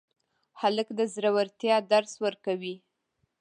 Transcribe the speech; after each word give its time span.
هلک 0.61 0.87
د 0.99 1.01
زړورتیا 1.13 1.75
درس 1.91 2.13
ورکوي. 2.25 2.75